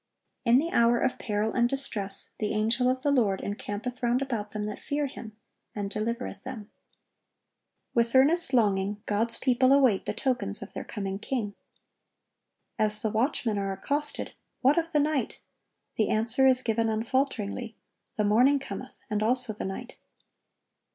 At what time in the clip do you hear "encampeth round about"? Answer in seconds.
3.39-4.49